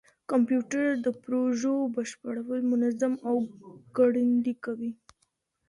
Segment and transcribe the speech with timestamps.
[0.31, 3.35] کمپيوټر د پروژو بشپړول منظم او
[3.97, 4.91] ګړندي کوي.